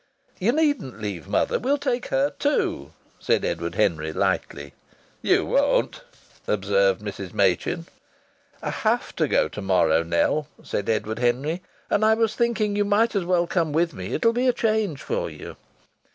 "You 0.39 0.51
needn't 0.51 0.99
leave 0.99 1.27
mother. 1.27 1.59
We'll 1.59 1.77
take 1.77 2.07
her 2.07 2.31
too," 2.39 2.91
said 3.19 3.45
Edward 3.45 3.75
Henry, 3.75 4.11
lightly. 4.11 4.73
"You 5.21 5.45
won't!" 5.45 6.01
observed 6.47 7.03
Mrs. 7.03 7.33
Machin. 7.35 7.85
"I 8.63 8.71
have 8.71 9.15
to 9.17 9.27
go 9.27 9.47
to 9.49 9.61
morrow, 9.61 10.01
Nell," 10.01 10.47
said 10.63 10.89
Edward 10.89 11.19
Henry. 11.19 11.61
"And 11.87 12.03
I 12.03 12.15
was 12.15 12.33
thinking 12.33 12.75
you 12.75 12.83
might 12.83 13.13
as 13.15 13.25
well 13.25 13.45
come 13.45 13.73
with 13.73 13.93
me. 13.93 14.15
It 14.15 14.25
will 14.25 14.33
be 14.33 14.47
a 14.47 14.53
change 14.53 15.03
for 15.03 15.29
you." 15.29 15.55